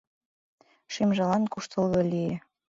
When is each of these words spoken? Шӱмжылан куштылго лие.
Шӱмжылан 0.93 1.43
куштылго 1.53 2.01
лие. 2.11 2.35